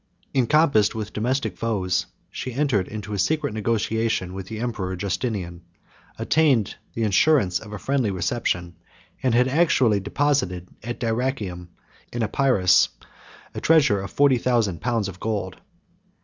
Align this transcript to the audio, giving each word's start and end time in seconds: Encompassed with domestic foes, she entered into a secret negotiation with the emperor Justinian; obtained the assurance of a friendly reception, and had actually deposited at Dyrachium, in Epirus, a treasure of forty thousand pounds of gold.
Encompassed 0.33 0.95
with 0.95 1.13
domestic 1.13 1.55
foes, 1.55 2.07
she 2.31 2.53
entered 2.55 2.87
into 2.87 3.13
a 3.13 3.19
secret 3.19 3.53
negotiation 3.53 4.33
with 4.33 4.47
the 4.47 4.59
emperor 4.59 4.95
Justinian; 4.95 5.61
obtained 6.17 6.73
the 6.95 7.03
assurance 7.03 7.59
of 7.59 7.71
a 7.71 7.77
friendly 7.77 8.09
reception, 8.09 8.73
and 9.21 9.35
had 9.35 9.47
actually 9.47 9.99
deposited 9.99 10.67
at 10.81 10.99
Dyrachium, 10.99 11.67
in 12.11 12.23
Epirus, 12.23 12.89
a 13.53 13.61
treasure 13.61 14.01
of 14.01 14.09
forty 14.09 14.39
thousand 14.39 14.81
pounds 14.81 15.07
of 15.07 15.19
gold. 15.19 15.57